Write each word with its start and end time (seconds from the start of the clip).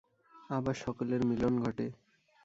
আবার 0.49 0.75
সকলের 0.75 1.21
মিলন 1.25 1.53
ঘটে। 1.59 1.87